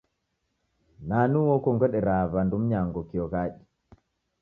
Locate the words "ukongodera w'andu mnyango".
1.59-2.99